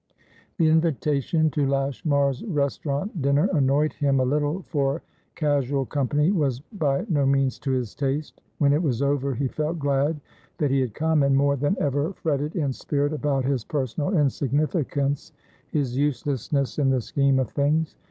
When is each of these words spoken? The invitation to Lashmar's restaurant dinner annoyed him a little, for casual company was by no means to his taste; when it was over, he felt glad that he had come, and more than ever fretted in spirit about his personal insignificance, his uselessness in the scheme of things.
The 0.57 0.67
invitation 0.67 1.51
to 1.51 1.67
Lashmar's 1.67 2.43
restaurant 2.45 3.21
dinner 3.21 3.47
annoyed 3.53 3.93
him 3.93 4.19
a 4.19 4.25
little, 4.25 4.63
for 4.63 5.03
casual 5.35 5.85
company 5.85 6.31
was 6.31 6.59
by 6.59 7.05
no 7.07 7.23
means 7.27 7.59
to 7.59 7.71
his 7.71 7.93
taste; 7.93 8.41
when 8.57 8.73
it 8.73 8.81
was 8.81 9.03
over, 9.03 9.35
he 9.35 9.47
felt 9.47 9.77
glad 9.77 10.19
that 10.57 10.71
he 10.71 10.79
had 10.81 10.95
come, 10.95 11.21
and 11.21 11.37
more 11.37 11.55
than 11.55 11.77
ever 11.79 12.13
fretted 12.13 12.55
in 12.55 12.73
spirit 12.73 13.13
about 13.13 13.45
his 13.45 13.63
personal 13.63 14.17
insignificance, 14.17 15.33
his 15.69 15.95
uselessness 15.95 16.79
in 16.79 16.89
the 16.89 16.99
scheme 17.01 17.37
of 17.37 17.51
things. 17.51 17.95